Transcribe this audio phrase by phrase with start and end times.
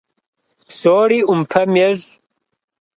[0.67, 2.09] Псори Ӏумпэм ещӏ.